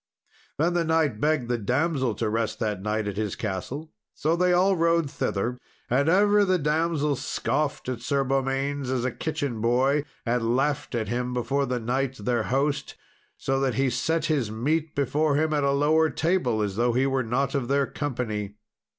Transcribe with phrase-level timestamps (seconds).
[0.57, 3.91] Then the knight begged the damsel to rest that night at his castle.
[4.15, 5.59] So they all rode thither,
[5.91, 11.09] and ever the damsel scoffed at Sir Beaumains as a kitchen boy, and laughed at
[11.09, 12.95] him before the knight their host,
[13.37, 17.05] so that he set his meat before him at a lower table, as though he
[17.05, 18.55] were not of their company.